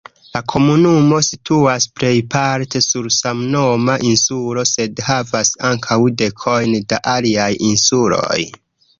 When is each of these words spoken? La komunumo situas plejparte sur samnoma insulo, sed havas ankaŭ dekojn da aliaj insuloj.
La 0.35 0.39
komunumo 0.51 1.17
situas 1.25 1.83
plejparte 1.99 2.79
sur 2.85 3.09
samnoma 3.15 3.97
insulo, 4.11 4.63
sed 4.69 5.01
havas 5.09 5.51
ankaŭ 5.71 5.99
dekojn 6.23 6.73
da 6.95 6.99
aliaj 7.13 7.51
insuloj. 7.69 8.39